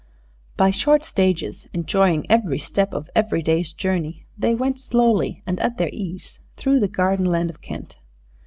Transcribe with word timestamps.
By 0.57 0.71
short 0.71 1.05
stages, 1.05 1.69
enjoying 1.73 2.25
every 2.27 2.57
step 2.57 2.91
of 2.91 3.07
every 3.15 3.43
day's 3.43 3.71
journey, 3.71 4.25
they 4.35 4.55
went 4.55 4.79
slowly 4.79 5.43
and 5.45 5.59
at 5.59 5.77
their 5.77 5.91
ease 5.93 6.39
through 6.57 6.79
the 6.79 6.87
garden 6.87 7.25
land 7.27 7.51
of 7.51 7.61
Kent. 7.61 7.97